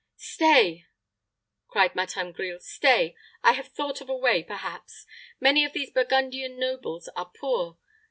[0.17, 0.87] "Stay,"
[1.67, 3.15] cried Martin Grille, "stay!
[3.43, 5.05] I have thought of a way, perhaps.
[5.39, 7.77] Many of these Burgundian nobles are poor.